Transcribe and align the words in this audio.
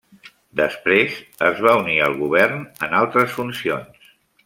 Després, 0.61 1.19
es 1.49 1.63
va 1.67 1.75
unir 1.83 1.99
al 2.07 2.19
govern 2.25 2.67
en 2.89 2.99
altres 3.05 3.37
funcions. 3.41 4.15